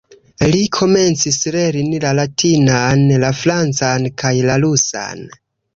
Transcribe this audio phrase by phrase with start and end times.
[0.51, 5.29] Li komencis lerni la latinan, la francan kaj la rusan.